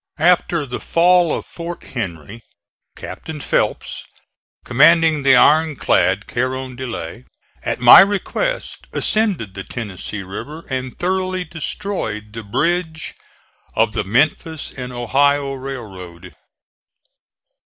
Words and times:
After 0.17 0.65
the 0.65 0.79
fall 0.79 1.31
of 1.31 1.45
Fort 1.45 1.83
Henry 1.83 2.41
Captain 2.95 3.39
Phelps, 3.39 4.03
commanding 4.65 5.21
the 5.21 5.35
iron 5.35 5.75
clad 5.75 6.25
Carondelet, 6.25 7.25
at 7.61 7.79
my 7.79 7.99
request 7.99 8.87
ascended 8.93 9.53
the 9.53 9.63
Tennessee 9.63 10.23
River 10.23 10.65
and 10.71 10.97
thoroughly 10.97 11.43
destroyed 11.45 12.33
the 12.33 12.43
bridge 12.43 13.13
of 13.75 13.91
the 13.91 14.03
Memphis 14.03 14.71
and 14.75 14.91
Ohio 14.91 15.53
Railroad. 15.53 16.33